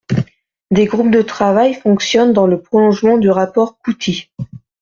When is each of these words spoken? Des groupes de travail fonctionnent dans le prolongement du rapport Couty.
Des 0.71 0.85
groupes 0.87 1.11
de 1.11 1.21
travail 1.21 1.75
fonctionnent 1.75 2.33
dans 2.33 2.47
le 2.47 2.59
prolongement 2.59 3.19
du 3.19 3.29
rapport 3.29 3.77
Couty. 3.77 4.31